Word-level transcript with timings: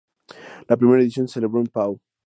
La 0.67 0.77
primera 0.77 0.99
edición 1.03 1.27
se 1.27 1.35
celebró 1.35 1.59
en 1.61 1.67
Pau. 1.67 1.99